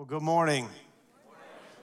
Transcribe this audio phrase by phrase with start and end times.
[0.00, 0.66] Well, good morning.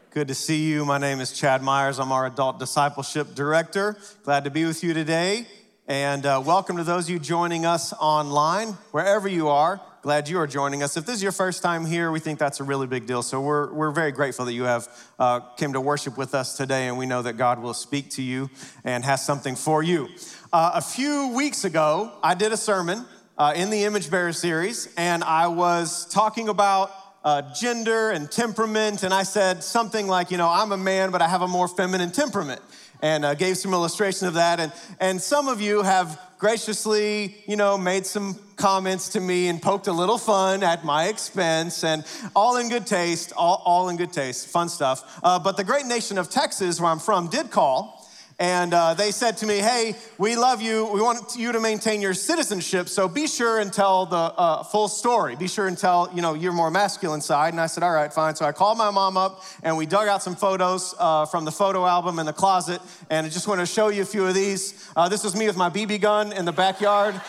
[0.10, 0.86] Good to see you.
[0.86, 2.00] My name is Chad Myers.
[2.00, 3.96] I'm our adult discipleship director.
[4.24, 5.46] Glad to be with you today.
[5.88, 9.80] And uh, welcome to those of you joining us online, wherever you are.
[10.02, 10.98] Glad you are joining us.
[10.98, 13.22] If this is your first time here, we think that's a really big deal.
[13.22, 14.90] So we're, we're very grateful that you have
[15.20, 18.24] uh, came to worship with us today, and we know that God will speak to
[18.24, 18.50] you
[18.84, 20.10] and has something for you.
[20.52, 23.06] Uh, a few weeks ago, I did a sermon
[23.38, 26.92] uh, in the Image Bearer series, and I was talking about
[27.24, 31.22] uh, gender and temperament, and I said something like, you know, I'm a man, but
[31.22, 32.62] I have a more feminine temperament,
[33.02, 34.60] and uh, gave some illustration of that.
[34.60, 39.62] And, and some of you have graciously, you know, made some comments to me and
[39.62, 43.98] poked a little fun at my expense, and all in good taste, all, all in
[43.98, 45.20] good taste, fun stuff.
[45.24, 47.97] Uh, but the great nation of Texas, where I'm from, did call
[48.40, 50.86] and uh, they said to me, Hey, we love you.
[50.94, 54.88] We want you to maintain your citizenship, so be sure and tell the uh, full
[54.88, 55.36] story.
[55.36, 57.54] Be sure and tell, you know, your more masculine side.
[57.54, 58.36] And I said, All right, fine.
[58.36, 61.52] So I called my mom up and we dug out some photos uh, from the
[61.52, 62.80] photo album in the closet.
[63.10, 64.88] And I just want to show you a few of these.
[64.96, 67.20] Uh, this was me with my BB gun in the backyard.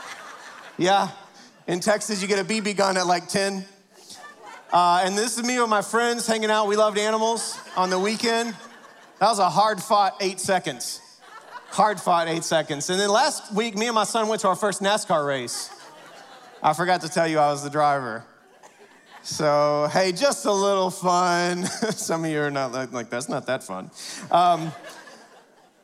[0.76, 1.08] yeah,
[1.66, 3.64] in Texas, you get a BB gun at like 10.
[4.70, 6.66] Uh, and this is me with my friends hanging out.
[6.66, 8.54] We loved animals on the weekend.
[9.20, 11.00] That was a hard fought eight seconds.
[11.68, 12.90] Hard fought eight seconds.
[12.90, 15.70] And then last week, me and my son went to our first NASCAR race.
[16.62, 18.24] I forgot to tell you I was the driver.
[19.22, 21.64] So, hey, just a little fun.
[21.92, 23.90] Some of you are not like, that's not that fun.
[24.30, 24.72] Um,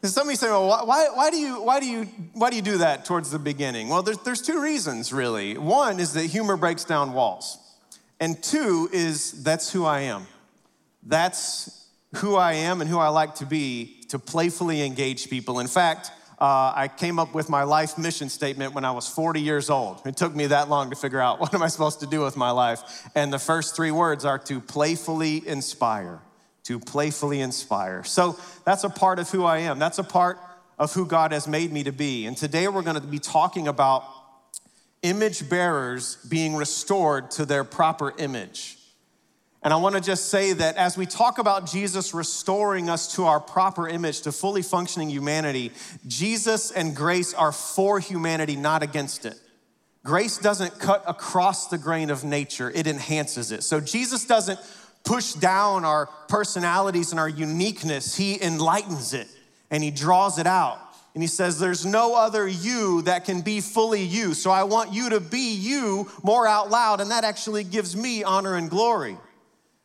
[0.03, 2.63] some of you say, well, why, why, do you, why, do you, why do you
[2.63, 3.89] do that towards the beginning?
[3.91, 5.59] Well, there's, there's two reasons, really.
[5.59, 7.59] One is that humor breaks down walls,
[8.19, 10.27] and two is that's who I am.
[11.03, 11.80] That's
[12.17, 15.61] who I am and who I like to be to playfully engage people.
[15.61, 19.41] In fact, uh, I came up with my life mission statement when I was 40
[19.41, 20.01] years old.
[20.07, 22.37] It took me that long to figure out what am I supposed to do with
[22.37, 23.09] my life.
[23.15, 26.21] And the first three words are to playfully inspire,
[26.65, 28.05] to playfully inspire.
[28.05, 29.79] So that's a part of who I am.
[29.79, 30.39] That's a part
[30.79, 32.25] of who God has made me to be.
[32.25, 34.03] And today we're going to be talking about
[35.03, 38.79] image bearers being restored to their proper image.
[39.63, 43.27] And I want to just say that as we talk about Jesus restoring us to
[43.27, 45.73] our proper image, to fully functioning humanity,
[46.07, 49.39] Jesus and grace are for humanity, not against it.
[50.03, 53.63] Grace doesn't cut across the grain of nature, it enhances it.
[53.63, 54.59] So Jesus doesn't
[55.05, 59.29] push down our personalities and our uniqueness, He enlightens it
[59.71, 60.79] and He draws it out.
[61.13, 64.33] And He says, There's no other you that can be fully you.
[64.33, 68.25] So I want you to be you more out loud, and that actually gives me
[68.25, 69.19] honor and glory.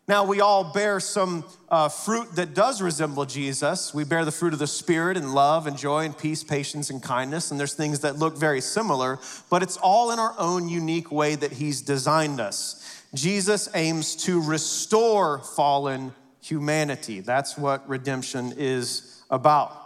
[0.08, 3.92] Now, we all bear some uh, fruit that does resemble Jesus.
[3.92, 7.02] We bear the fruit of the Spirit and love and joy and peace, patience and
[7.02, 7.50] kindness.
[7.50, 9.18] And there's things that look very similar,
[9.50, 13.04] but it's all in our own unique way that He's designed us.
[13.16, 17.22] Jesus aims to restore fallen humanity.
[17.22, 19.85] That's what redemption is about.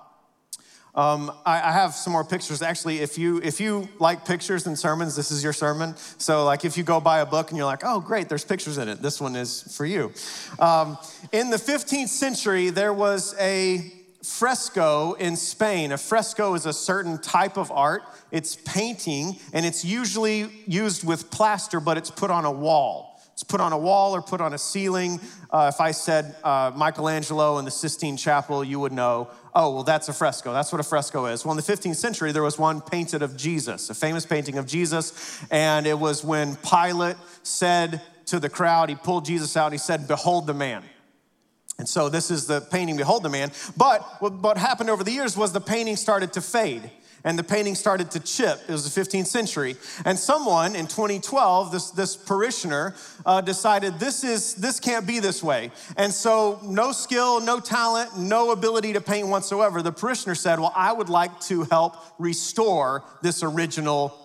[0.99, 2.61] Um, I, I, have some more pictures.
[2.61, 5.95] Actually, if you if you like pictures and sermons, this is your sermon.
[6.17, 8.77] So, like, if you go buy a book and you're like, "Oh, great, there's pictures
[8.77, 10.11] in it," this one is for you.
[10.59, 10.97] Um,
[11.31, 13.93] in the 15th century, there was a
[14.23, 15.93] fresco in Spain.
[15.93, 18.03] A fresco is a certain type of art.
[18.29, 23.08] It's painting, and it's usually used with plaster, but it's put on a wall.
[23.39, 25.21] It's put on a wall or put on a ceiling.
[25.49, 29.83] Uh, if I said uh, Michelangelo in the Sistine Chapel, you would know, oh, well,
[29.83, 30.51] that's a fresco.
[30.51, 31.45] That's what a fresco is.
[31.45, 34.65] Well, in the 15th century, there was one painted of Jesus, a famous painting of
[34.65, 35.41] Jesus.
[35.49, 40.05] And it was when Pilate said to the crowd, he pulled Jesus out, he said,
[40.05, 40.83] Behold the man.
[41.77, 43.53] And so this is the painting, Behold the Man.
[43.77, 46.91] But what happened over the years was the painting started to fade
[47.23, 48.61] and the painting started to chip.
[48.67, 49.75] It was the 15th century.
[50.05, 55.43] And someone in 2012, this, this parishioner, uh, decided this, is, this can't be this
[55.43, 55.71] way.
[55.97, 59.81] And so, no skill, no talent, no ability to paint whatsoever.
[59.81, 64.15] The parishioner said, Well, I would like to help restore this original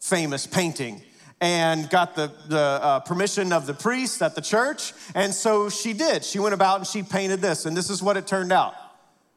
[0.00, 1.02] famous painting
[1.40, 4.92] and got the, the uh, permission of the priest at the church.
[5.14, 6.24] And so she did.
[6.24, 7.66] She went about and she painted this.
[7.66, 8.74] And this is what it turned out.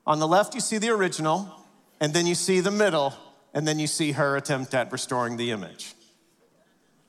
[0.05, 1.51] On the left, you see the original
[1.99, 3.13] and then you see the middle,
[3.53, 5.93] and then you see her attempt at restoring the image.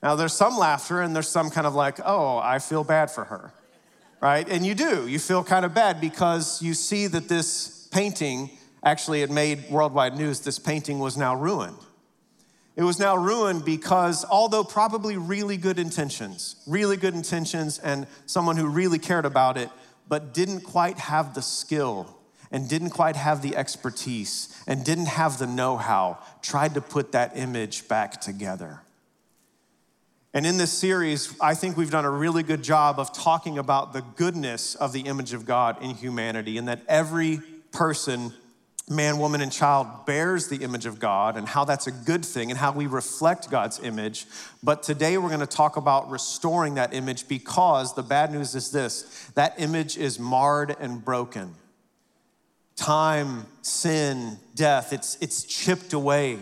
[0.01, 3.25] Now, there's some laughter, and there's some kind of like, oh, I feel bad for
[3.25, 3.53] her,
[4.21, 4.47] right?
[4.47, 5.07] And you do.
[5.07, 8.49] You feel kind of bad because you see that this painting
[8.83, 10.41] actually, it made worldwide news.
[10.41, 11.77] This painting was now ruined.
[12.75, 18.55] It was now ruined because, although probably really good intentions, really good intentions, and someone
[18.55, 19.69] who really cared about it,
[20.07, 22.15] but didn't quite have the skill
[22.51, 27.11] and didn't quite have the expertise and didn't have the know how tried to put
[27.11, 28.81] that image back together.
[30.33, 33.93] And in this series, I think we've done a really good job of talking about
[33.93, 37.41] the goodness of the image of God in humanity and that every
[37.71, 38.31] person,
[38.87, 42.51] man, woman, and child bears the image of God and how that's a good thing
[42.51, 44.27] and how we reflect God's image.
[44.61, 48.69] But today we're going to talk about restoring that image because the bad news is
[48.69, 51.55] this that image is marred and broken.
[52.79, 56.39] Time, sin, death, it's, it's chipped away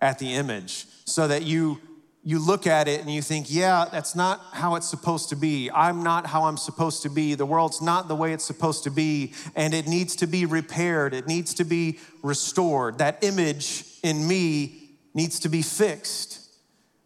[0.00, 1.80] at the image so that you
[2.24, 5.70] you look at it and you think, yeah, that's not how it's supposed to be.
[5.70, 7.34] I'm not how I'm supposed to be.
[7.34, 9.32] The world's not the way it's supposed to be.
[9.56, 12.98] And it needs to be repaired, it needs to be restored.
[12.98, 16.47] That image in me needs to be fixed.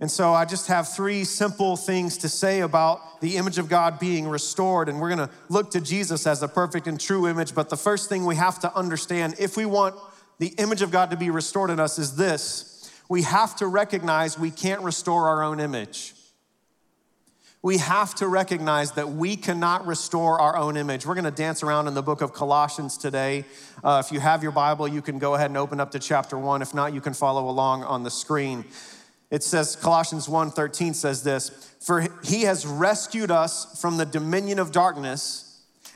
[0.03, 4.01] And so I just have three simple things to say about the image of God
[4.01, 4.89] being restored.
[4.89, 7.55] And we're gonna look to Jesus as the perfect and true image.
[7.55, 9.95] But the first thing we have to understand if we want
[10.41, 14.37] the image of God to be restored in us is this we have to recognize
[14.37, 16.15] we can't restore our own image.
[17.63, 21.07] We have to recognize that we cannot restore our own image.
[21.07, 23.45] We're going to dance around in the book of Colossians today.
[23.85, 26.37] Uh, if you have your Bible, you can go ahead and open up to chapter
[26.37, 26.61] 1.
[26.61, 28.65] If not, you can follow along on the screen.
[29.33, 31.51] It says Colossians 1:13 says this,
[31.81, 35.45] "For he has rescued us from the dominion of darkness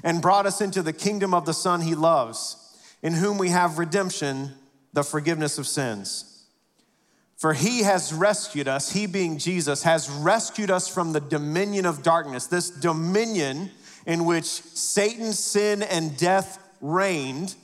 [0.03, 2.57] and brought us into the kingdom of the son he loves,
[3.03, 4.55] in whom we have redemption,
[4.95, 6.25] the forgiveness of sins."
[7.37, 12.03] For he has rescued us, he being Jesus, has rescued us from the dominion of
[12.03, 13.71] darkness, this dominion
[14.07, 17.55] in which Satan, sin, and death reigned,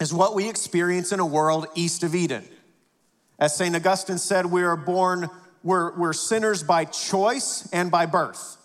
[0.00, 2.48] is what we experience in a world east of Eden.
[3.38, 3.74] As St.
[3.74, 5.28] Augustine said, we are born,
[5.62, 8.56] we're, we're sinners by choice and by birth.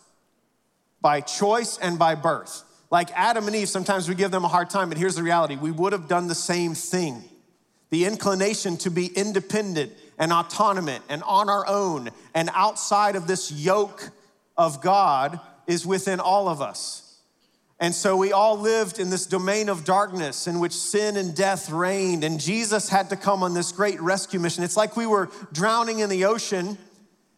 [1.01, 2.63] By choice and by birth.
[2.89, 5.55] Like Adam and Eve, sometimes we give them a hard time, but here's the reality
[5.55, 7.23] we would have done the same thing.
[7.89, 13.51] The inclination to be independent and autonomous and on our own and outside of this
[13.51, 14.09] yoke
[14.57, 17.10] of God is within all of us.
[17.81, 21.71] And so we all lived in this domain of darkness in which sin and death
[21.71, 24.63] reigned, and Jesus had to come on this great rescue mission.
[24.63, 26.77] It's like we were drowning in the ocean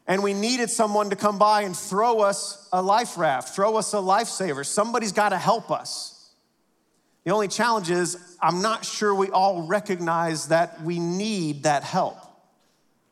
[0.06, 3.94] and we needed someone to come by and throw us a life raft, throw us
[3.94, 4.66] a lifesaver.
[4.66, 6.34] Somebody's got to help us.
[7.24, 12.18] The only challenge is, I'm not sure we all recognize that we need that help.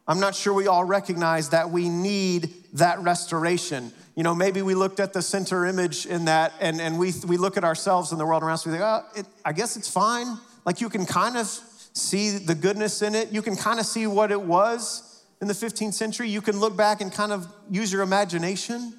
[0.05, 3.93] I'm not sure we all recognize that we need that restoration.
[4.21, 7.37] You know, maybe we looked at the center image in that and, and we, we
[7.37, 9.89] look at ourselves and the world around us, we think, oh, it, I guess it's
[9.89, 10.37] fine.
[10.63, 13.31] Like you can kind of see the goodness in it.
[13.31, 16.29] You can kind of see what it was in the 15th century.
[16.29, 18.93] You can look back and kind of use your imagination.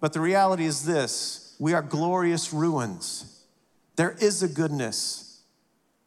[0.00, 3.44] But the reality is this we are glorious ruins.
[3.96, 5.42] There is a goodness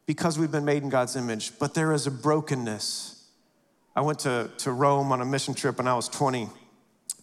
[0.07, 3.27] because we've been made in God's image, but there is a brokenness
[3.95, 6.49] I went to, to Rome on a mission trip when I was 20.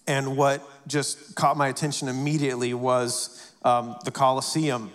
[0.08, 4.90] And what just caught my attention immediately was um, the Colosseum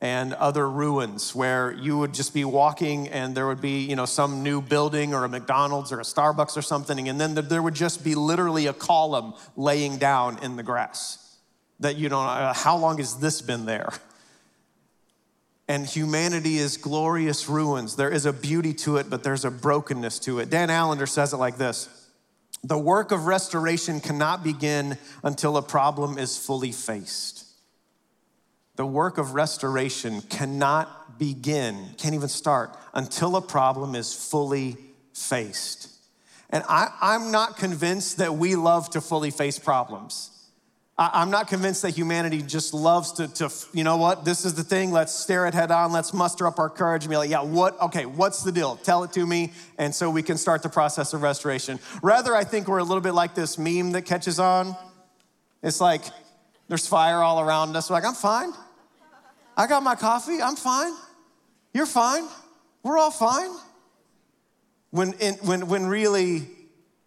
[0.00, 4.04] and other ruins where you would just be walking and there would be, you know,
[4.04, 7.08] some new building or a McDonald's or a Starbucks or something.
[7.08, 11.36] And then there would just be literally a column laying down in the grass
[11.78, 13.92] that you don't uh, how long has this been there?
[15.68, 17.94] and humanity is glorious ruins.
[17.94, 20.48] There is a beauty to it, but there's a brokenness to it.
[20.48, 21.88] Dan Allender says it like this
[22.64, 27.44] The work of restoration cannot begin until a problem is fully faced.
[28.76, 34.76] The work of restoration cannot begin, can't even start, until a problem is fully
[35.12, 35.88] faced.
[36.50, 40.30] And I, am not convinced that we love to fully face problems.
[41.00, 44.64] I'm not convinced that humanity just loves to, to, you know what, this is the
[44.64, 47.42] thing, let's stare it head on, let's muster up our courage and be like, yeah,
[47.42, 48.74] what, okay, what's the deal?
[48.74, 51.78] Tell it to me, and so we can start the process of restoration.
[52.02, 54.76] Rather, I think we're a little bit like this meme that catches on.
[55.62, 56.02] It's like,
[56.66, 57.88] there's fire all around us.
[57.88, 58.50] We're like, I'm fine.
[59.56, 60.92] I got my coffee, I'm fine.
[61.72, 62.24] You're fine.
[62.82, 63.50] We're all fine.
[64.90, 66.48] When, in, when, when really,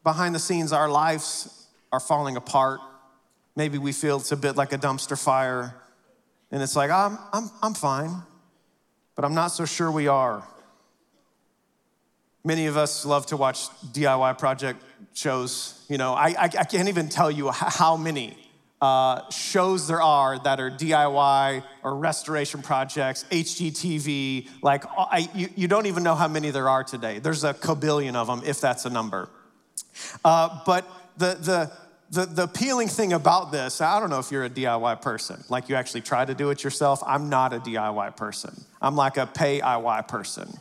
[0.06, 2.80] behind the scenes, our lives are falling apart
[3.56, 5.76] Maybe we feel it's a bit like a dumpster fire,
[6.52, 8.24] and it's like, I'm, I'm, I'm fine,
[9.16, 10.44] but I'm not so sure we are.
[12.44, 15.86] Many of us love to watch DIY project shows.
[15.90, 18.38] You know, I, I, I can't even tell you how many
[18.82, 24.50] uh, shows there are that are DIY or restoration projects, HGTV.
[24.64, 27.20] Like, I, you, you don't even know how many there are today.
[27.20, 29.30] There's a kabillion of them, if that's a number.
[30.26, 31.72] Uh, but the, the,
[32.12, 35.70] the, the appealing thing about this, I don't know if you're a DIY person, like
[35.70, 37.02] you actually try to do it yourself.
[37.06, 38.54] I'm not a DIY person.
[38.82, 40.52] I'm like a pay IY person.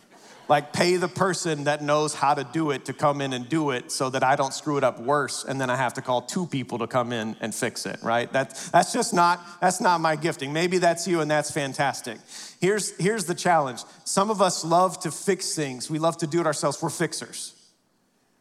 [0.50, 3.70] Like, pay the person that knows how to do it to come in and do
[3.70, 6.22] it so that I don't screw it up worse and then I have to call
[6.22, 8.30] two people to come in and fix it, right?
[8.32, 10.52] That, that's just not, that's not my gifting.
[10.52, 12.18] Maybe that's you and that's fantastic.
[12.60, 16.40] Here's, here's the challenge some of us love to fix things, we love to do
[16.40, 16.82] it ourselves.
[16.82, 17.54] We're fixers.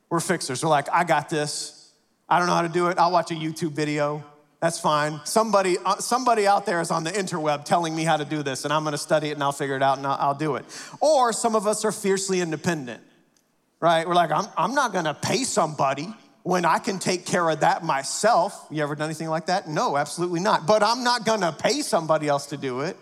[0.09, 0.63] We're fixers.
[0.63, 1.78] We're like, I got this.
[2.29, 3.00] I don't know how to do it.
[3.00, 4.24] I'll watch a YouTube video.
[4.59, 5.19] That's fine.
[5.24, 8.65] Somebody, uh, somebody out there is on the interweb telling me how to do this,
[8.65, 10.65] and I'm gonna study it and I'll figure it out and I'll, I'll do it.
[11.00, 13.01] Or some of us are fiercely independent,
[13.79, 14.07] right?
[14.07, 17.83] We're like, I'm, I'm not gonna pay somebody when I can take care of that
[17.83, 18.67] myself.
[18.69, 19.67] You ever done anything like that?
[19.67, 20.67] No, absolutely not.
[20.67, 22.98] But I'm not gonna pay somebody else to do it.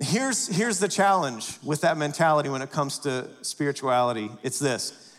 [0.00, 5.14] Here's, here's the challenge with that mentality when it comes to spirituality it's this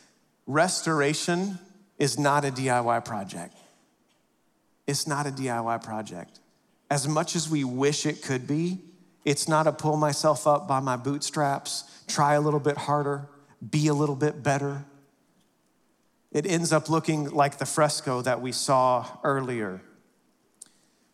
[0.47, 1.59] restoration
[1.99, 3.53] is not a DIY project.
[4.87, 6.39] It's not a DIY project.
[6.89, 8.79] As much as we wish it could be,
[9.25, 13.27] it's not a pull myself up by my bootstraps, try a little bit harder,
[13.69, 14.85] be a little bit better.
[16.31, 19.81] It ends up looking like the fresco that we saw earlier.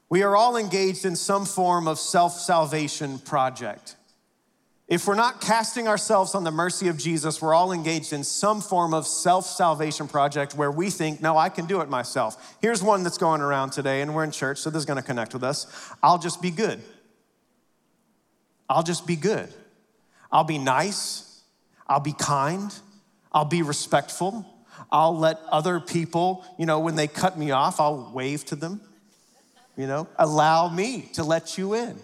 [0.07, 3.95] We are all engaged in some form of self salvation project.
[4.87, 8.61] If we're not casting ourselves on the mercy of Jesus, we're all engaged in some
[8.61, 12.55] form of self salvation project where we think, no, I can do it myself.
[12.61, 15.03] Here's one that's going around today, and we're in church, so this is going to
[15.03, 15.65] connect with us.
[16.03, 16.81] I'll just be good.
[18.69, 19.49] I'll just be good.
[20.31, 21.41] I'll be nice.
[21.87, 22.73] I'll be kind.
[23.31, 24.45] I'll be respectful.
[24.91, 28.81] I'll let other people, you know, when they cut me off, I'll wave to them.
[29.77, 31.97] You know, allow me to let you in.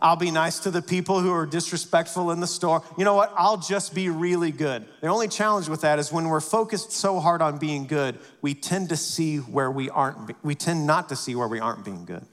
[0.00, 2.82] I'll be nice to the people who are disrespectful in the store.
[2.96, 3.32] You know what?
[3.36, 4.86] I'll just be really good.
[5.00, 8.54] The only challenge with that is when we're focused so hard on being good, we
[8.54, 12.04] tend to see where we aren't, we tend not to see where we aren't being
[12.04, 12.24] good.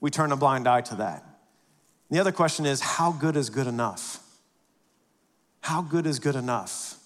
[0.00, 1.24] We turn a blind eye to that.
[2.10, 4.22] The other question is how good is good enough?
[5.60, 6.98] How good is good enough?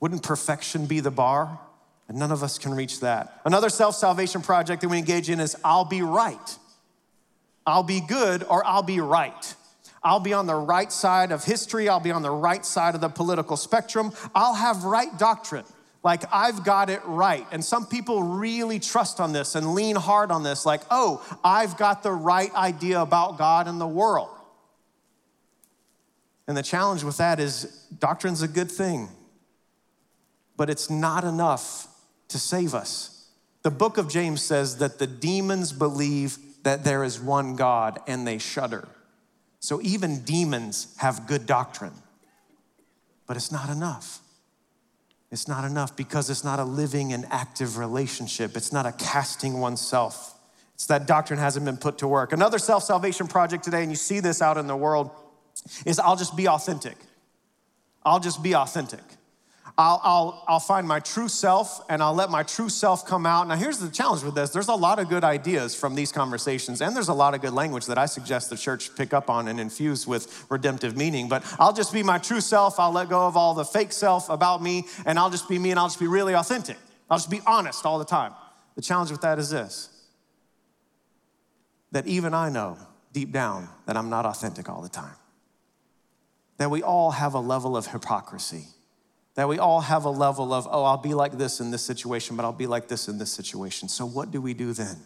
[0.00, 1.58] Wouldn't perfection be the bar?
[2.08, 3.40] And none of us can reach that.
[3.44, 6.58] Another self salvation project that we engage in is I'll be right.
[7.66, 9.54] I'll be good or I'll be right.
[10.02, 11.88] I'll be on the right side of history.
[11.88, 14.12] I'll be on the right side of the political spectrum.
[14.34, 15.64] I'll have right doctrine.
[16.04, 17.46] Like, I've got it right.
[17.52, 21.76] And some people really trust on this and lean hard on this, like, oh, I've
[21.76, 24.30] got the right idea about God and the world.
[26.48, 29.08] And the challenge with that is doctrine's a good thing,
[30.56, 31.86] but it's not enough
[32.28, 33.28] to save us.
[33.62, 38.26] The book of James says that the demons believe that there is one God and
[38.26, 38.88] they shudder.
[39.60, 41.92] So even demons have good doctrine,
[43.26, 44.20] but it's not enough.
[45.30, 48.56] It's not enough because it's not a living and active relationship.
[48.56, 50.34] It's not a casting oneself.
[50.74, 52.32] It's that doctrine hasn't been put to work.
[52.32, 55.10] Another self salvation project today, and you see this out in the world,
[55.86, 56.96] is I'll just be authentic.
[58.04, 59.00] I'll just be authentic.
[59.78, 63.48] I'll, I'll, I'll find my true self and I'll let my true self come out.
[63.48, 66.82] Now, here's the challenge with this there's a lot of good ideas from these conversations,
[66.82, 69.48] and there's a lot of good language that I suggest the church pick up on
[69.48, 71.28] and infuse with redemptive meaning.
[71.28, 72.78] But I'll just be my true self.
[72.78, 75.70] I'll let go of all the fake self about me, and I'll just be me
[75.70, 76.76] and I'll just be really authentic.
[77.08, 78.34] I'll just be honest all the time.
[78.74, 79.88] The challenge with that is this
[81.92, 82.78] that even I know
[83.12, 85.14] deep down that I'm not authentic all the time.
[86.56, 88.66] That we all have a level of hypocrisy
[89.34, 92.36] that we all have a level of, oh, I'll be like this in this situation,
[92.36, 93.88] but I'll be like this in this situation.
[93.88, 94.96] So, what do we do then?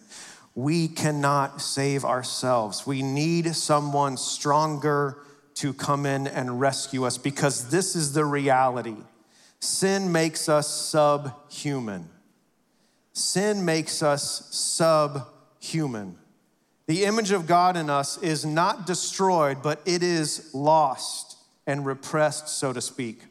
[0.55, 2.87] We cannot save ourselves.
[2.87, 5.19] We need someone stronger
[5.57, 8.97] to come in and rescue us because this is the reality.
[9.61, 12.09] Sin makes us subhuman.
[13.13, 16.17] Sin makes us subhuman.
[16.87, 22.49] The image of God in us is not destroyed, but it is lost and repressed,
[22.49, 23.23] so to speak.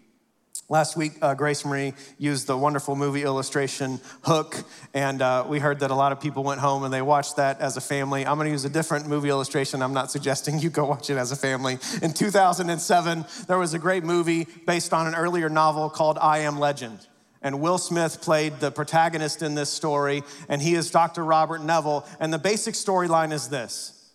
[0.68, 4.64] Last week, uh, Grace Marie used the wonderful movie illustration Hook,
[4.96, 7.62] and uh, we heard that a lot of people went home and they watched that
[7.62, 8.26] as a family.
[8.26, 9.84] I'm going to use a different movie illustration.
[9.84, 11.78] I'm not suggesting you go watch it as a family.
[12.02, 16.58] In 2007, there was a great movie based on an earlier novel called I Am
[16.58, 16.98] Legend.
[17.44, 21.24] And Will Smith played the protagonist in this story, and he is Dr.
[21.24, 22.08] Robert Neville.
[22.20, 24.10] And the basic storyline is this.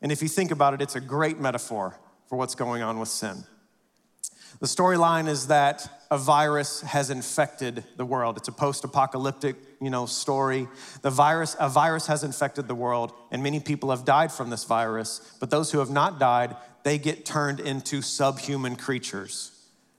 [0.00, 1.98] And if you think about it, it's a great metaphor
[2.28, 3.42] for what's going on with sin.
[4.60, 8.38] The storyline is that a virus has infected the world.
[8.38, 10.68] It's a post-apocalyptic, you know, story.
[11.02, 14.64] The virus, a virus has infected the world, and many people have died from this
[14.64, 15.36] virus.
[15.40, 19.50] But those who have not died, they get turned into subhuman creatures,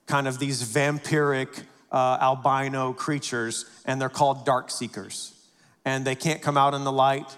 [0.07, 5.33] kind of these vampiric uh, albino creatures, and they're called dark seekers.
[5.85, 7.37] And they can't come out in the light.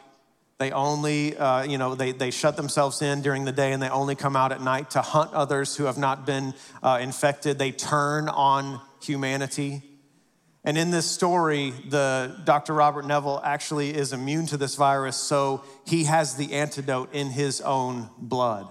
[0.59, 3.87] They only, uh, you know, they, they shut themselves in during the day and they
[3.87, 7.57] only come out at night to hunt others who have not been uh, infected.
[7.57, 9.81] They turn on humanity.
[10.65, 12.73] And in this story, the Dr.
[12.73, 17.61] Robert Neville actually is immune to this virus, so he has the antidote in his
[17.61, 18.67] own blood.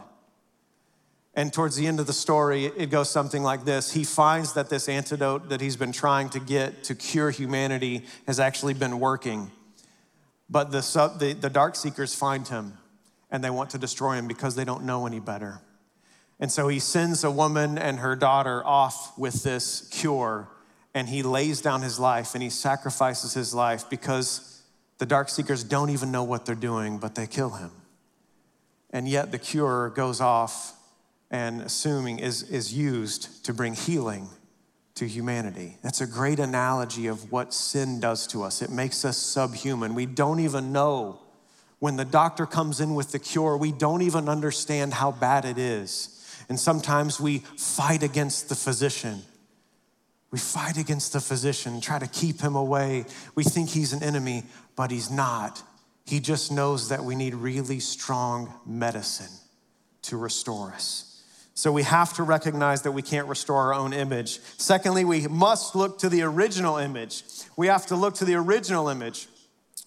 [1.33, 4.69] And towards the end of the story, it goes something like this He finds that
[4.69, 9.51] this antidote that he's been trying to get to cure humanity has actually been working.
[10.51, 12.75] But the, sub, the, the dark seekers find him
[13.31, 15.61] and they want to destroy him because they don't know any better.
[16.41, 20.49] And so he sends a woman and her daughter off with this cure
[20.95, 24.63] and he lays down his life and he sacrifices his life because
[24.99, 27.71] the dark seekers don't even know what they're doing, but they kill him.
[28.91, 30.75] And yet the cure goes off
[31.31, 34.29] and assuming is, is used to bring healing
[34.99, 35.77] to humanity.
[35.83, 38.63] That's a great analogy of what sin does to us.
[38.63, 39.95] It makes us subhuman.
[39.95, 41.21] We don't even know
[41.79, 45.59] when the doctor comes in with the cure, we don't even understand how bad it
[45.59, 46.15] is.
[46.49, 49.23] And sometimes we fight against the physician.
[50.31, 53.07] We fight against the physician, try to keep him away.
[53.35, 54.43] We think he's an enemy,
[54.77, 55.63] but he's not.
[56.05, 59.35] He just knows that we need really strong medicine
[60.03, 61.08] to restore us.
[61.59, 64.39] So we have to recognize that we can't restore our own image.
[64.59, 67.25] Secondly, we must look to the original image.
[67.57, 69.27] We have to look to the original image.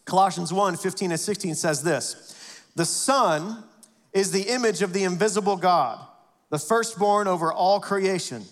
[0.03, 3.63] Colossians 1 15 and 16 says this The Son
[4.11, 6.05] is the image of the invisible God,
[6.49, 8.43] the firstborn over all creation.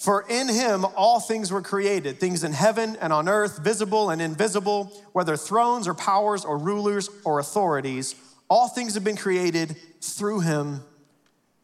[0.00, 4.20] For in him all things were created, things in heaven and on earth, visible and
[4.20, 8.16] invisible, whether thrones or powers or rulers or authorities,
[8.50, 10.80] all things have been created through him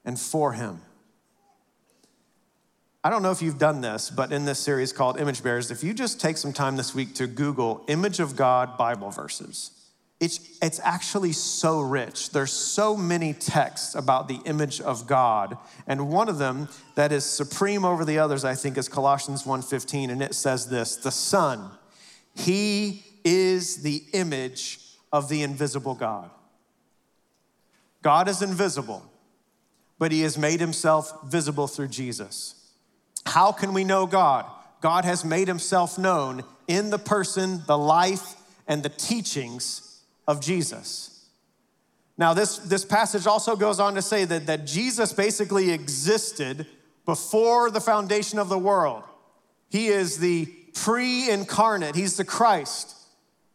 [0.08, 0.80] and for Him.
[3.04, 5.84] I don't know if you've done this, but in this series called Image Bearers, if
[5.84, 9.70] you just take some time this week to Google Image of God Bible verses,
[10.18, 12.30] it's, it's actually so rich.
[12.30, 15.58] There's so many texts about the image of God.
[15.86, 20.10] And one of them that is supreme over the others, I think, is Colossians 1:15,
[20.10, 21.70] and it says this: the Son,
[22.34, 24.80] He is the image
[25.12, 26.30] of the invisible God.
[28.02, 29.02] God is invisible
[29.98, 32.54] but he has made himself visible through Jesus.
[33.26, 34.46] How can we know God?
[34.80, 41.26] God has made himself known in the person, the life, and the teachings of Jesus.
[42.16, 46.66] Now, this, this passage also goes on to say that, that Jesus basically existed
[47.06, 49.04] before the foundation of the world.
[49.70, 52.94] He is the pre incarnate, He's the Christ.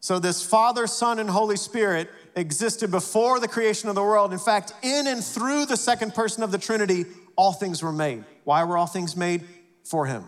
[0.04, 4.34] So, this Father, Son, and Holy Spirit existed before the creation of the world.
[4.34, 7.06] In fact, in and through the second person of the Trinity,
[7.38, 8.26] all things were made.
[8.44, 9.46] Why were all things made?
[9.86, 10.26] For Him.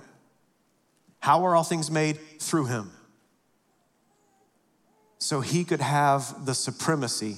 [1.19, 2.17] How were all things made?
[2.39, 2.89] Through Him.
[5.17, 7.35] So He could have the supremacy.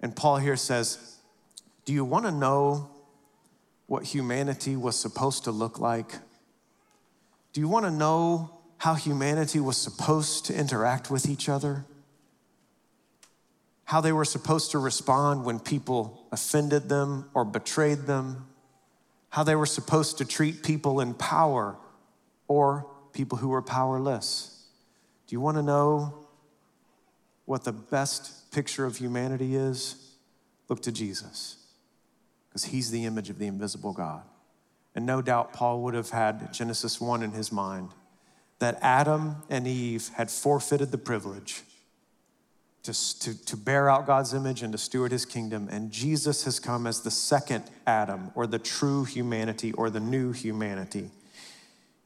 [0.00, 1.18] And Paul here says,
[1.84, 2.90] Do you want to know
[3.86, 6.12] what humanity was supposed to look like?
[7.52, 11.84] Do you want to know how humanity was supposed to interact with each other,
[13.84, 18.48] how they were supposed to respond when people offended them or betrayed them,
[19.28, 21.76] how they were supposed to treat people in power
[22.48, 24.64] or people who were powerless.
[25.26, 26.26] Do you want to know
[27.44, 30.16] what the best picture of humanity is?
[30.70, 31.58] Look to Jesus,
[32.48, 34.22] because he's the image of the invisible God.
[34.94, 37.90] And no doubt Paul would have had Genesis 1 in his mind
[38.60, 41.62] that Adam and Eve had forfeited the privilege
[42.82, 45.68] to, to, to bear out God's image and to steward his kingdom.
[45.70, 50.32] And Jesus has come as the second Adam, or the true humanity, or the new
[50.32, 51.10] humanity.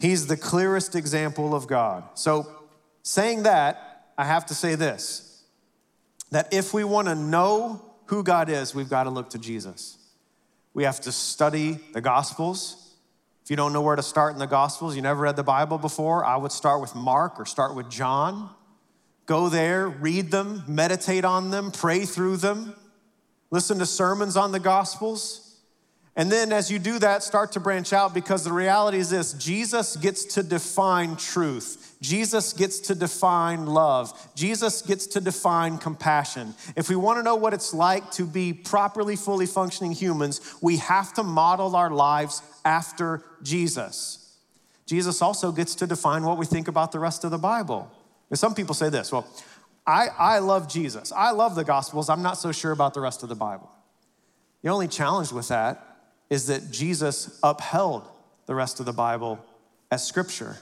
[0.00, 2.04] He's the clearest example of God.
[2.14, 2.50] So,
[3.02, 5.42] saying that, I have to say this
[6.30, 9.96] that if we want to know who God is, we've got to look to Jesus.
[10.72, 12.83] We have to study the Gospels.
[13.44, 15.76] If you don't know where to start in the Gospels, you never read the Bible
[15.76, 18.48] before, I would start with Mark or start with John.
[19.26, 22.74] Go there, read them, meditate on them, pray through them,
[23.50, 25.58] listen to sermons on the Gospels.
[26.16, 29.34] And then as you do that, start to branch out because the reality is this
[29.34, 31.96] Jesus gets to define truth.
[32.00, 34.30] Jesus gets to define love.
[34.34, 36.54] Jesus gets to define compassion.
[36.76, 40.78] If we want to know what it's like to be properly, fully functioning humans, we
[40.78, 44.38] have to model our lives after Jesus.
[44.86, 47.90] Jesus also gets to define what we think about the rest of the Bible.
[48.30, 49.26] And some people say this well,
[49.86, 51.12] I, I love Jesus.
[51.12, 52.08] I love the Gospels.
[52.08, 53.70] I'm not so sure about the rest of the Bible.
[54.62, 55.98] The only challenge with that
[56.30, 58.08] is that Jesus upheld
[58.46, 59.38] the rest of the Bible
[59.90, 60.56] as scripture.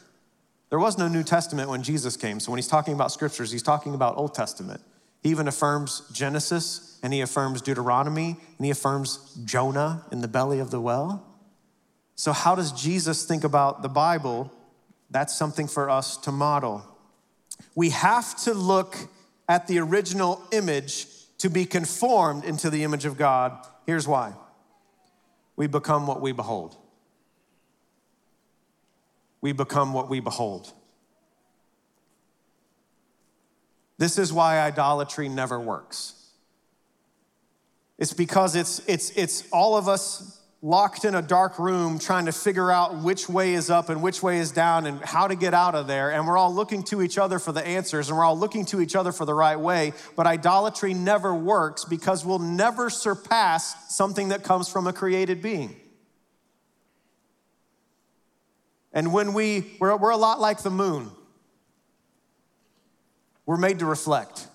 [0.71, 2.41] There was no New Testament when Jesus came.
[2.41, 4.81] So when he's talking about scriptures, he's talking about Old Testament.
[5.23, 10.59] He even affirms Genesis and he affirms Deuteronomy and he affirms Jonah in the belly
[10.59, 11.32] of the well.
[12.15, 14.53] So, how does Jesus think about the Bible?
[15.11, 16.85] That's something for us to model.
[17.75, 18.97] We have to look
[19.49, 21.07] at the original image
[21.39, 23.67] to be conformed into the image of God.
[23.87, 24.35] Here's why
[25.57, 26.77] we become what we behold.
[29.41, 30.73] We become what we behold.
[33.99, 36.15] This is why idolatry never works.
[37.99, 42.33] It's because it's, it's, it's all of us locked in a dark room trying to
[42.33, 45.53] figure out which way is up and which way is down and how to get
[45.53, 46.13] out of there.
[46.13, 48.81] And we're all looking to each other for the answers and we're all looking to
[48.81, 49.93] each other for the right way.
[50.15, 55.75] But idolatry never works because we'll never surpass something that comes from a created being.
[58.93, 61.11] And when we, we're, we're a lot like the moon,
[63.47, 64.47] we're made to reflect.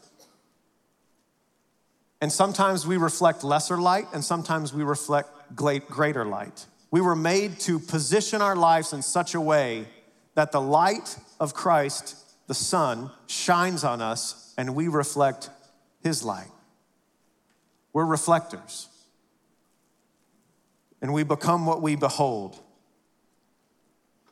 [2.22, 6.66] And sometimes we reflect lesser light, and sometimes we reflect greater light.
[6.92, 9.88] We were made to position our lives in such a way
[10.36, 12.16] that the light of Christ,
[12.48, 15.50] the sun, shines on us and we reflect
[16.04, 16.48] his light.
[17.94, 18.88] We're reflectors.
[21.02, 22.60] And we become what we behold.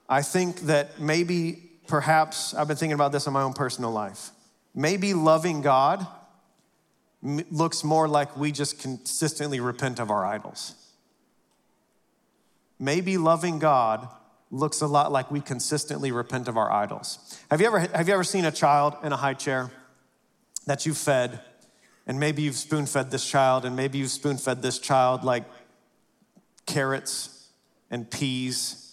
[0.08, 4.32] I think that maybe, perhaps, I've been thinking about this in my own personal life.
[4.73, 6.06] Maybe loving God
[7.23, 10.75] looks more like we just consistently repent of our idols.
[12.79, 14.07] Maybe loving God
[14.51, 17.39] looks a lot like we consistently repent of our idols.
[17.49, 19.71] Have you ever, have you ever seen a child in a high chair
[20.65, 21.41] that you fed,
[22.07, 25.43] and maybe you've spoon fed this child, and maybe you've spoon fed this child like
[26.65, 27.49] carrots
[27.91, 28.85] and peas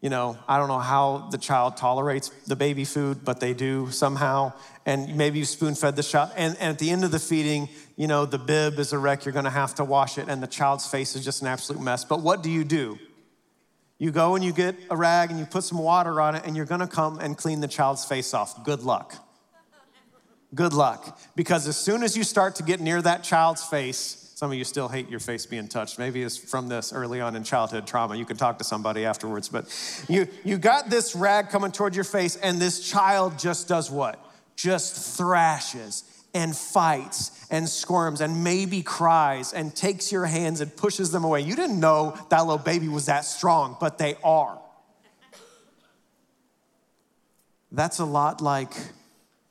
[0.00, 3.90] you know, I don't know how the child tolerates the baby food, but they do
[3.90, 4.52] somehow.
[4.88, 6.30] And maybe you spoon fed the child.
[6.34, 9.26] And, and, at the end of the feeding, you know, the bib is a wreck.
[9.26, 10.30] You're to have to wash it.
[10.30, 12.06] And the child's face is just an absolute mess.
[12.06, 12.98] But what do you do?
[13.98, 16.56] You go and you get a rag and you put some water on it, and
[16.56, 18.64] you're to come and clean the child's face off.
[18.64, 19.14] Good luck.
[20.54, 21.20] Good luck.
[21.36, 24.64] Because as soon as you start to get near that child's face, some of you
[24.64, 25.98] still hate your face being touched.
[25.98, 28.16] Maybe it's from this early on in childhood trauma.
[28.16, 29.50] You can talk to somebody afterwards.
[29.50, 29.66] But
[30.08, 34.24] you, you got this rag coming toward your face, and this child just does what?
[34.58, 36.02] Just thrashes
[36.34, 41.42] and fights and squirms and maybe cries and takes your hands and pushes them away.
[41.42, 44.58] You didn't know that little baby was that strong, but they are.
[47.70, 48.72] That's a lot like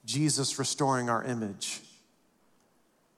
[0.04, 1.80] Jesus restoring our image.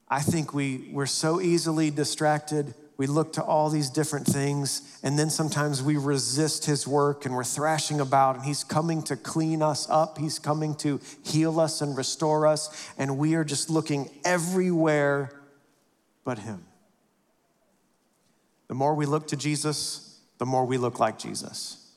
[0.08, 2.72] I think we, we're so easily distracted.
[3.00, 7.34] We look to all these different things, and then sometimes we resist his work and
[7.34, 10.18] we're thrashing about, and he's coming to clean us up.
[10.18, 15.32] He's coming to heal us and restore us, and we are just looking everywhere
[16.24, 16.62] but him.
[18.68, 21.92] The more we look to Jesus, the more we look like Jesus.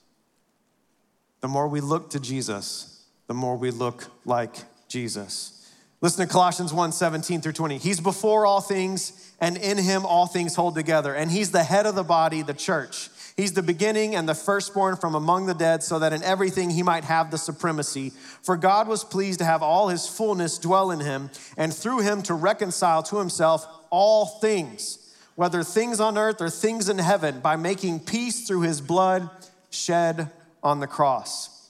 [1.42, 4.56] The more we look to Jesus, the more we look like
[4.88, 5.70] Jesus.
[6.00, 7.78] Listen to Colossians 1 17 through 20.
[7.78, 11.14] He's before all things, and in him all things hold together.
[11.14, 13.10] And he's the head of the body, the church.
[13.36, 16.84] He's the beginning and the firstborn from among the dead, so that in everything he
[16.84, 18.12] might have the supremacy.
[18.44, 22.22] For God was pleased to have all his fullness dwell in him, and through him
[22.24, 27.56] to reconcile to himself all things, whether things on earth or things in heaven, by
[27.56, 29.28] making peace through his blood
[29.72, 30.30] shed
[30.62, 31.70] on the cross.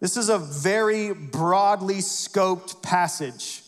[0.00, 3.62] This is a very broadly scoped passage.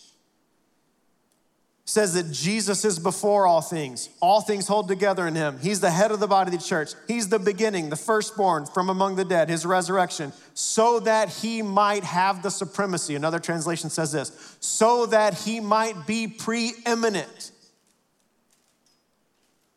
[1.91, 4.11] Says that Jesus is before all things.
[4.23, 5.59] All things hold together in him.
[5.59, 6.93] He's the head of the body of the church.
[7.09, 12.05] He's the beginning, the firstborn from among the dead, his resurrection, so that he might
[12.05, 13.17] have the supremacy.
[13.17, 17.51] Another translation says this so that he might be preeminent.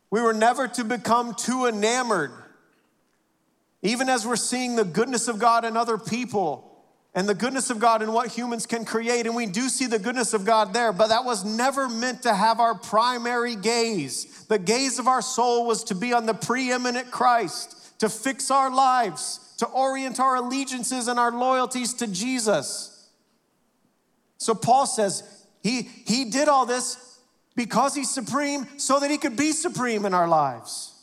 [0.08, 2.30] We were never to become too enamored
[3.82, 6.73] even as we're seeing the goodness of God in other people
[7.14, 10.00] and the goodness of God and what humans can create, and we do see the
[10.00, 14.44] goodness of God there, but that was never meant to have our primary gaze.
[14.46, 18.68] The gaze of our soul was to be on the preeminent Christ, to fix our
[18.68, 23.08] lives, to orient our allegiances and our loyalties to Jesus.
[24.38, 25.22] So Paul says
[25.62, 27.20] he, he did all this
[27.54, 30.93] because he's supreme so that he could be supreme in our lives.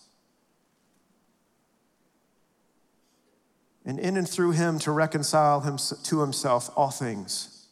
[3.85, 7.67] And in and through him to reconcile him to himself all things.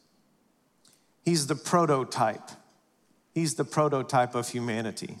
[1.24, 2.50] He's the prototype.
[3.32, 5.18] He's the prototype of humanity.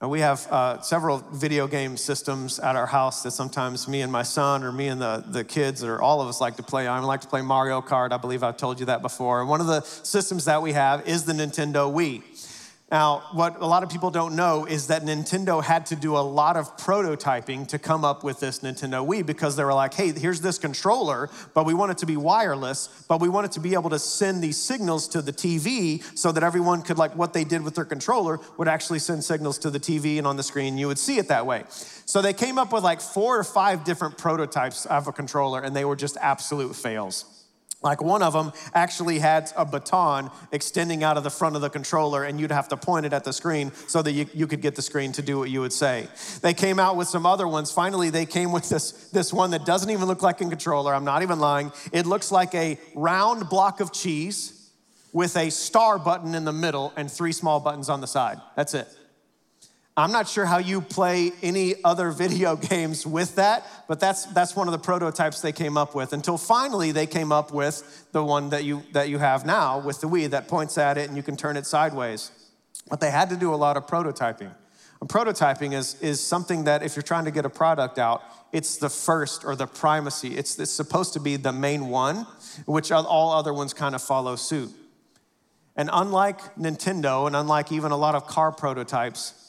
[0.00, 4.22] We have uh, several video game systems at our house that sometimes me and my
[4.22, 6.86] son or me and the, the kids or all of us like to play.
[6.86, 8.12] I like to play Mario Kart.
[8.12, 9.40] I believe I've told you that before.
[9.40, 12.22] And one of the systems that we have is the Nintendo Wii.
[12.94, 16.22] Now, what a lot of people don't know is that Nintendo had to do a
[16.22, 20.12] lot of prototyping to come up with this Nintendo Wii because they were like, hey,
[20.12, 23.58] here's this controller, but we want it to be wireless, but we want it to
[23.58, 27.32] be able to send these signals to the TV so that everyone could, like what
[27.32, 30.44] they did with their controller, would actually send signals to the TV and on the
[30.44, 31.64] screen, you would see it that way.
[32.06, 35.74] So they came up with like four or five different prototypes of a controller, and
[35.74, 37.33] they were just absolute fails.
[37.84, 41.68] Like one of them actually had a baton extending out of the front of the
[41.68, 44.62] controller, and you'd have to point it at the screen so that you, you could
[44.62, 46.08] get the screen to do what you would say.
[46.40, 47.70] They came out with some other ones.
[47.70, 50.94] Finally, they came with this, this one that doesn't even look like a controller.
[50.94, 51.72] I'm not even lying.
[51.92, 54.70] It looks like a round block of cheese
[55.12, 58.40] with a star button in the middle and three small buttons on the side.
[58.56, 58.88] That's it.
[59.96, 64.56] I'm not sure how you play any other video games with that, but that's, that's
[64.56, 68.24] one of the prototypes they came up with until finally they came up with the
[68.24, 71.16] one that you, that you have now with the Wii that points at it and
[71.16, 72.32] you can turn it sideways.
[72.90, 74.52] But they had to do a lot of prototyping.
[75.00, 78.78] And prototyping is, is something that if you're trying to get a product out, it's
[78.78, 80.36] the first or the primacy.
[80.36, 82.26] It's, it's supposed to be the main one,
[82.66, 84.70] which all other ones kind of follow suit.
[85.76, 89.43] And unlike Nintendo and unlike even a lot of car prototypes,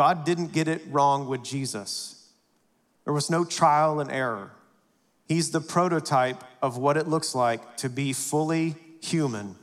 [0.00, 2.26] God didn't get it wrong with Jesus.
[3.04, 4.50] There was no trial and error.
[5.28, 9.56] He's the prototype of what it looks like to be fully human.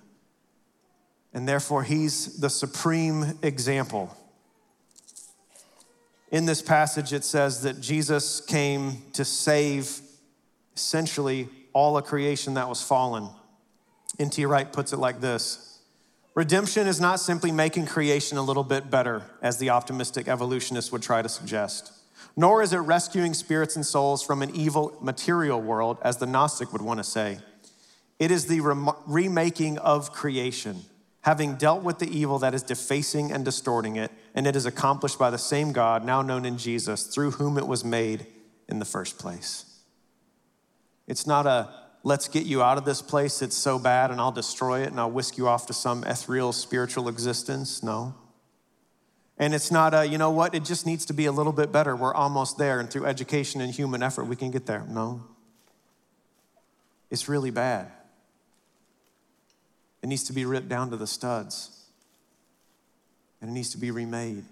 [1.33, 4.15] And therefore, he's the supreme example.
[6.31, 9.99] In this passage, it says that Jesus came to save
[10.75, 13.27] essentially all of creation that was fallen.
[14.19, 14.45] N.T.
[14.45, 15.76] Wright puts it like this
[16.37, 21.01] Redemption is not simply making creation a little bit better, as the optimistic evolutionists would
[21.01, 21.91] try to suggest,
[22.35, 26.71] nor is it rescuing spirits and souls from an evil material world, as the Gnostic
[26.71, 27.39] would want to say.
[28.19, 28.59] It is the
[29.07, 30.81] remaking of creation,
[31.21, 35.17] having dealt with the evil that is defacing and distorting it, and it is accomplished
[35.17, 38.27] by the same God, now known in Jesus, through whom it was made
[38.69, 39.81] in the first place.
[41.07, 43.41] It's not a let's get you out of this place.
[43.41, 46.53] It's so bad, and I'll destroy it and I'll whisk you off to some ethereal
[46.53, 47.83] spiritual existence.
[47.83, 48.15] No.
[49.37, 51.69] And it's not a, you know what, it just needs to be a little bit
[51.69, 51.97] better.
[51.97, 54.85] We're almost there, and through education and human effort, we can get there.
[54.87, 55.21] No.
[57.11, 57.91] It's really bad.
[60.01, 61.87] It needs to be ripped down to the studs,
[63.41, 64.45] and it needs to be remade.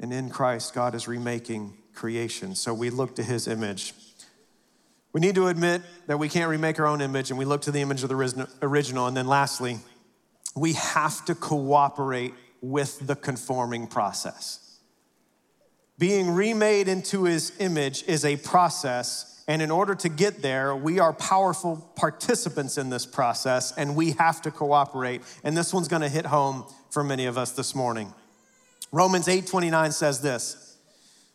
[0.00, 2.56] And in Christ, God is remaking creation.
[2.56, 3.94] So we look to his image.
[5.12, 7.72] We need to admit that we can't remake our own image and we look to
[7.72, 9.06] the image of the original.
[9.06, 9.78] And then lastly,
[10.54, 14.78] we have to cooperate with the conforming process.
[15.98, 20.98] Being remade into his image is a process, and in order to get there, we
[20.98, 25.22] are powerful participants in this process, and we have to cooperate.
[25.44, 28.14] And this one's gonna hit home for many of us this morning.
[28.92, 30.78] Romans 8 29 says this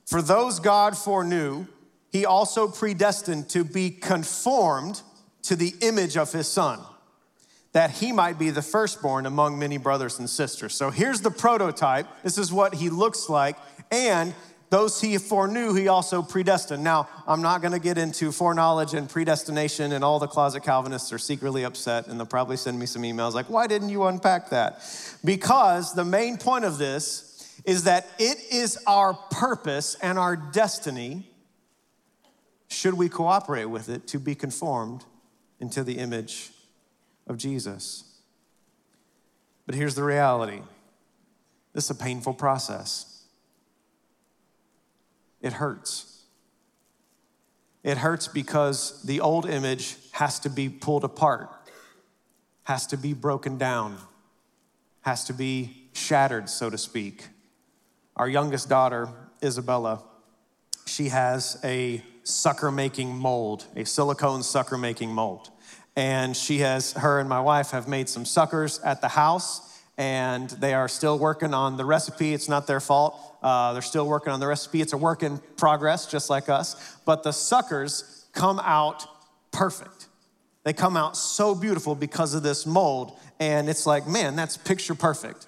[0.06, 1.68] For those God foreknew,
[2.16, 5.02] he also predestined to be conformed
[5.42, 6.80] to the image of his son,
[7.74, 10.74] that he might be the firstborn among many brothers and sisters.
[10.74, 12.08] So here's the prototype.
[12.24, 13.58] This is what he looks like.
[13.92, 14.34] And
[14.70, 16.86] those he foreknew, he also predestined.
[16.86, 21.12] Now, I'm not going to get into foreknowledge and predestination, and all the closet Calvinists
[21.12, 24.52] are secretly upset, and they'll probably send me some emails like, why didn't you unpack
[24.52, 24.82] that?
[25.26, 31.30] Because the main point of this is that it is our purpose and our destiny
[32.76, 35.06] should we cooperate with it to be conformed
[35.62, 36.52] into the image
[37.26, 38.20] of Jesus?
[39.66, 40.62] But here's the reality
[41.74, 43.24] this is a painful process.
[45.42, 46.24] It hurts.
[47.82, 51.50] It hurts because the old image has to be pulled apart,
[52.64, 53.98] has to be broken down,
[55.02, 57.30] has to be shattered, so to speak.
[58.18, 59.08] Our youngest daughter,
[59.42, 60.04] Isabella,
[60.86, 65.50] she has a sucker making mold, a silicone sucker making mold.
[65.96, 70.50] And she has, her and my wife have made some suckers at the house, and
[70.50, 72.34] they are still working on the recipe.
[72.34, 73.18] It's not their fault.
[73.42, 74.82] Uh, they're still working on the recipe.
[74.82, 76.98] It's a work in progress, just like us.
[77.06, 79.06] But the suckers come out
[79.54, 80.08] perfect.
[80.64, 83.18] They come out so beautiful because of this mold.
[83.40, 85.48] And it's like, man, that's picture perfect.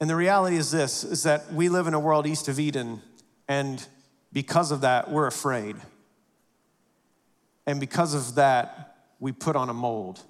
[0.00, 3.00] And the reality is this is that we live in a world east of Eden,
[3.48, 3.86] and
[4.34, 5.76] because of that, we're afraid.
[7.66, 10.20] And because of that, we put on a mold.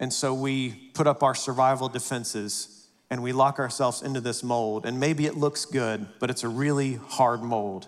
[0.00, 4.84] And so we put up our survival defenses and we lock ourselves into this mold.
[4.84, 7.86] And maybe it looks good, but it's a really hard mold.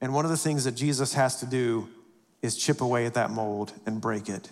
[0.00, 1.88] And one of the things that Jesus has to do
[2.42, 4.50] is chip away at that mold and break it.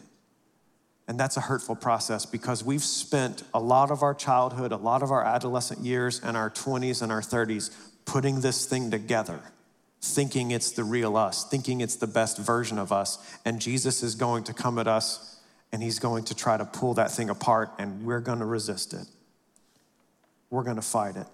[1.07, 5.02] And that's a hurtful process because we've spent a lot of our childhood, a lot
[5.02, 7.70] of our adolescent years, and our 20s and our 30s
[8.04, 9.40] putting this thing together,
[10.00, 13.18] thinking it's the real us, thinking it's the best version of us.
[13.44, 15.40] And Jesus is going to come at us
[15.72, 18.92] and he's going to try to pull that thing apart, and we're going to resist
[18.92, 19.06] it.
[20.50, 21.26] We're going to fight it.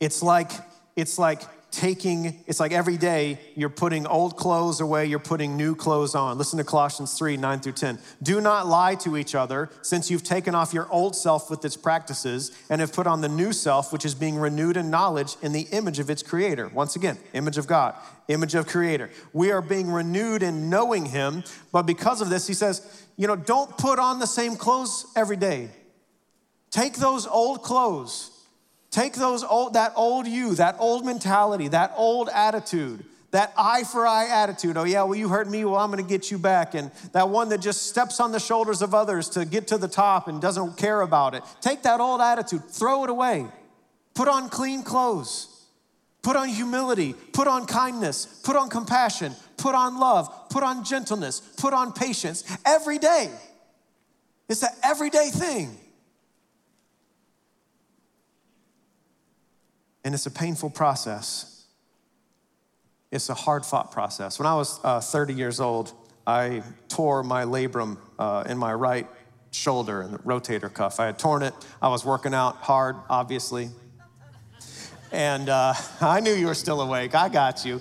[0.00, 0.50] It's like,
[0.96, 5.74] it's like taking, it's like every day you're putting old clothes away, you're putting new
[5.74, 6.38] clothes on.
[6.38, 7.98] Listen to Colossians 3 9 through 10.
[8.22, 11.76] Do not lie to each other, since you've taken off your old self with its
[11.76, 15.52] practices and have put on the new self, which is being renewed in knowledge in
[15.52, 16.68] the image of its creator.
[16.68, 17.94] Once again, image of God,
[18.28, 19.10] image of creator.
[19.32, 23.36] We are being renewed in knowing him, but because of this, he says, you know,
[23.36, 25.70] don't put on the same clothes every day.
[26.70, 28.35] Take those old clothes
[28.90, 34.06] Take those old, that old you, that old mentality, that old attitude, that eye for
[34.06, 34.76] eye attitude.
[34.76, 36.74] Oh, yeah, well, you hurt me, well, I'm gonna get you back.
[36.74, 39.88] And that one that just steps on the shoulders of others to get to the
[39.88, 41.42] top and doesn't care about it.
[41.60, 43.46] Take that old attitude, throw it away.
[44.14, 45.52] Put on clean clothes.
[46.22, 47.14] Put on humility.
[47.32, 48.40] Put on kindness.
[48.42, 49.34] Put on compassion.
[49.58, 50.48] Put on love.
[50.48, 51.40] Put on gentleness.
[51.40, 53.30] Put on patience every day.
[54.48, 55.76] It's an everyday thing.
[60.06, 61.64] And it's a painful process.
[63.10, 64.38] It's a hard fought process.
[64.38, 65.92] When I was uh, 30 years old,
[66.24, 69.08] I tore my labrum uh, in my right
[69.50, 71.00] shoulder and the rotator cuff.
[71.00, 71.54] I had torn it.
[71.82, 73.70] I was working out hard, obviously.
[75.16, 77.14] And uh, I knew you were still awake.
[77.14, 77.80] I got you.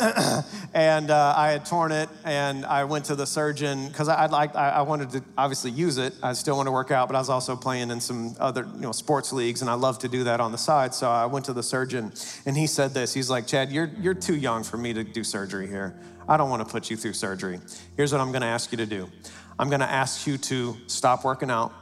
[0.72, 4.56] and uh, I had torn it, and I went to the surgeon because I, like
[4.56, 6.14] I, I wanted to obviously use it.
[6.22, 8.80] I still want to work out, but I was also playing in some other you
[8.80, 10.94] know sports leagues, and I love to do that on the side.
[10.94, 12.14] So I went to the surgeon,
[12.46, 13.12] and he said this.
[13.12, 16.00] He's like, Chad, you're you're too young for me to do surgery here.
[16.26, 17.60] I don't want to put you through surgery.
[17.94, 19.10] Here's what I'm going to ask you to do.
[19.58, 21.74] I'm going to ask you to stop working out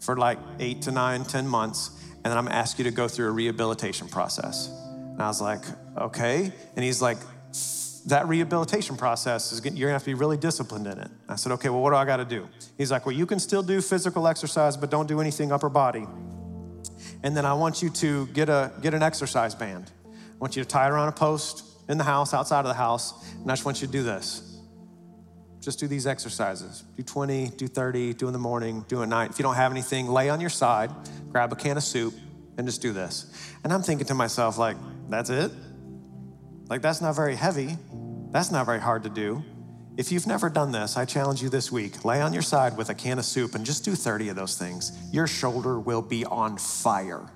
[0.00, 3.08] for like eight to nine, ten months and then I'm gonna ask you to go
[3.08, 4.68] through a rehabilitation process.
[4.68, 5.62] And I was like,
[5.98, 6.52] okay.
[6.76, 7.18] And he's like,
[8.06, 11.10] that rehabilitation process is you're gonna have to be really disciplined in it.
[11.28, 12.48] I said, okay, well, what do I gotta do?
[12.78, 16.06] He's like, well, you can still do physical exercise, but don't do anything upper body.
[17.24, 19.90] And then I want you to get a get an exercise band.
[20.06, 22.74] I want you to tie it around a post in the house, outside of the
[22.74, 24.51] house, and I just want you to do this.
[25.62, 26.82] Just do these exercises.
[26.96, 29.30] Do 20, do 30, do in the morning, do at night.
[29.30, 30.90] If you don't have anything, lay on your side,
[31.30, 32.14] grab a can of soup,
[32.58, 33.32] and just do this.
[33.62, 34.76] And I'm thinking to myself, like,
[35.08, 35.52] that's it?
[36.68, 37.76] Like, that's not very heavy.
[38.30, 39.44] That's not very hard to do.
[39.96, 42.88] If you've never done this, I challenge you this week lay on your side with
[42.88, 44.90] a can of soup and just do 30 of those things.
[45.12, 47.30] Your shoulder will be on fire.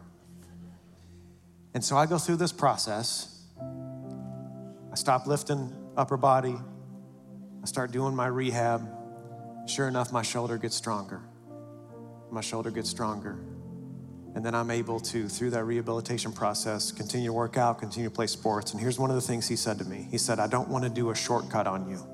[1.75, 3.45] And so I go through this process.
[3.61, 6.57] I stop lifting upper body,
[7.66, 8.88] I start doing my rehab.
[9.66, 11.20] Sure enough, my shoulder gets stronger.
[12.31, 13.40] My shoulder gets stronger.
[14.37, 18.14] And then I'm able to, through that rehabilitation process, continue to work out, continue to
[18.14, 18.70] play sports.
[18.70, 20.85] And here's one of the things he said to me He said, I don't want
[20.85, 22.07] to do a shortcut on you,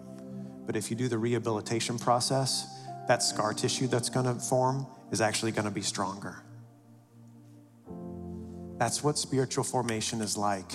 [0.64, 2.66] but if you do the rehabilitation process,
[3.06, 6.42] that scar tissue that's going to form is actually going to be stronger.
[8.78, 10.72] That's what spiritual formation is like.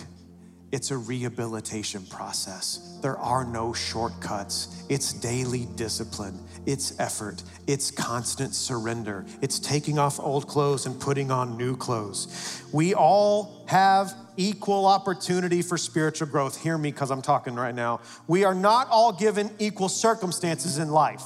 [0.72, 3.00] It's a rehabilitation process.
[3.02, 4.84] There are no shortcuts.
[4.90, 11.32] It's daily discipline, it's effort, it's constant surrender, it's taking off old clothes and putting
[11.32, 12.64] on new clothes.
[12.74, 16.62] We all have equal opportunity for spiritual growth.
[16.62, 18.02] Hear me because I'm talking right now.
[18.28, 21.24] We are not all given equal circumstances in life,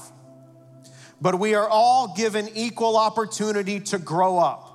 [1.19, 4.67] but we are all given equal opportunity to grow up.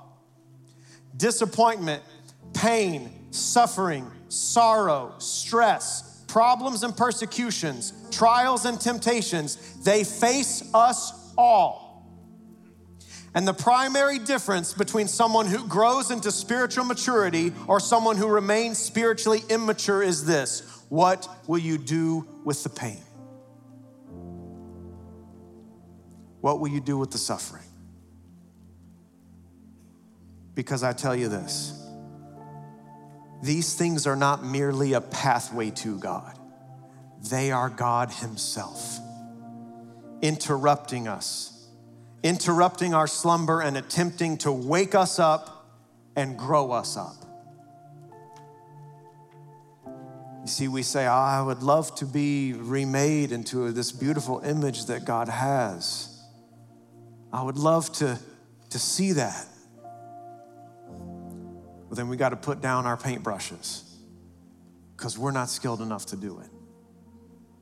[1.15, 2.03] Disappointment,
[2.53, 11.87] pain, suffering, sorrow, stress, problems and persecutions, trials and temptations, they face us all.
[13.33, 18.77] And the primary difference between someone who grows into spiritual maturity or someone who remains
[18.77, 23.01] spiritually immature is this what will you do with the pain?
[26.41, 27.63] What will you do with the suffering?
[30.55, 31.86] Because I tell you this
[33.41, 36.37] these things are not merely a pathway to God,
[37.29, 38.99] they are God Himself
[40.21, 41.67] interrupting us,
[42.23, 45.69] interrupting our slumber and attempting to wake us up
[46.15, 47.15] and grow us up.
[50.41, 54.85] You see, we say, oh, I would love to be remade into this beautiful image
[54.85, 56.19] that God has.
[57.33, 58.17] I would love to,
[58.69, 59.47] to to see that.
[61.89, 63.83] But then we got to put down our paintbrushes
[64.95, 66.49] because we're not skilled enough to do it.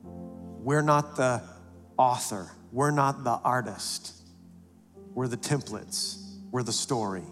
[0.02, 1.42] We're not the
[1.96, 4.12] author, we're not the artist.
[5.14, 6.18] We're the templates,
[6.50, 7.22] we're the story.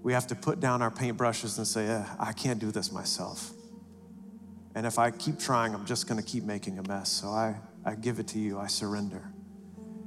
[0.00, 3.50] We have to put down our paintbrushes and say, eh, I can't do this myself.
[4.76, 7.10] And if I keep trying, I'm just going to keep making a mess.
[7.10, 9.32] So I, I give it to you, I surrender.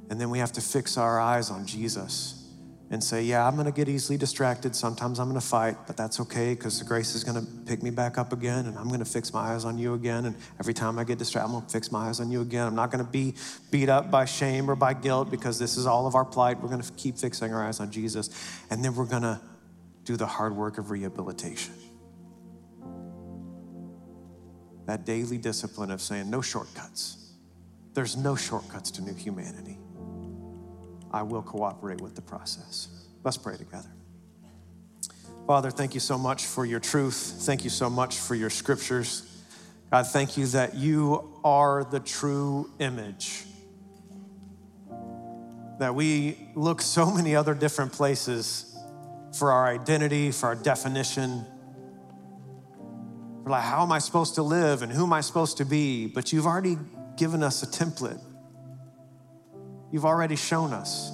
[0.08, 2.43] And then we have to fix our eyes on Jesus
[2.90, 4.76] and say, Yeah, I'm going to get easily distracted.
[4.76, 7.82] Sometimes I'm going to fight, but that's okay because the grace is going to pick
[7.82, 10.26] me back up again and I'm going to fix my eyes on you again.
[10.26, 12.66] And every time I get distracted, I'm going to fix my eyes on you again.
[12.66, 13.34] I'm not going to be
[13.70, 16.60] beat up by shame or by guilt because this is all of our plight.
[16.60, 18.30] We're going to keep fixing our eyes on Jesus.
[18.70, 19.40] And then we're going to
[20.04, 21.74] do the hard work of rehabilitation.
[24.86, 27.32] That daily discipline of saying, No shortcuts.
[27.94, 29.78] There's no shortcuts to new humanity.
[31.14, 32.88] I will cooperate with the process.
[33.22, 33.88] Let's pray together.
[35.46, 37.36] Father, thank you so much for your truth.
[37.42, 39.22] Thank you so much for your scriptures.
[39.92, 43.44] God, thank you that you are the true image.
[45.78, 48.76] That we look so many other different places
[49.38, 51.46] for our identity, for our definition.
[53.44, 56.08] We're like, how am I supposed to live and who am I supposed to be?
[56.08, 56.76] But you've already
[57.16, 58.20] given us a template.
[59.94, 61.12] You've already shown us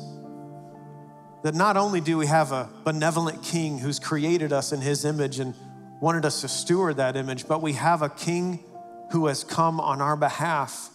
[1.42, 5.38] that not only do we have a benevolent king who's created us in his image
[5.38, 5.54] and
[6.00, 8.64] wanted us to steward that image, but we have a king
[9.12, 10.88] who has come on our behalf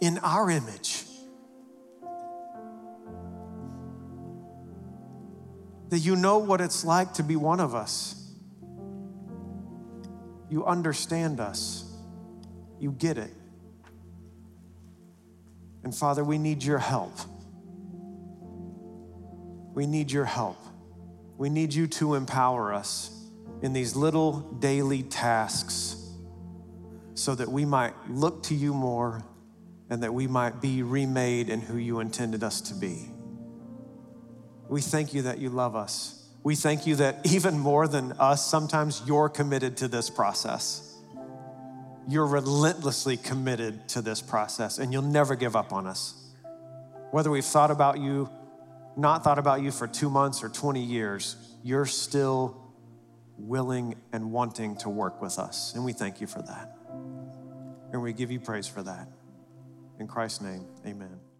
[0.00, 1.04] in our image.
[5.90, 8.14] That you know what it's like to be one of us.
[10.48, 11.84] You understand us.
[12.80, 13.34] You get it.
[15.84, 17.12] And Father, we need your help.
[19.74, 20.58] We need your help.
[21.38, 23.10] We need you to empower us
[23.62, 25.96] in these little daily tasks
[27.14, 29.22] so that we might look to you more
[29.90, 33.10] and that we might be remade in who you intended us to be.
[34.68, 36.18] We thank you that you love us.
[36.42, 40.91] We thank you that even more than us, sometimes you're committed to this process.
[42.08, 46.14] You're relentlessly committed to this process, and you'll never give up on us.
[47.10, 48.28] Whether we've thought about you,
[48.96, 52.62] not thought about you for two months or 20 years, you're still
[53.38, 55.74] willing and wanting to work with us.
[55.74, 56.76] And we thank you for that.
[57.92, 59.08] And we give you praise for that.
[59.98, 61.31] In Christ's name, amen.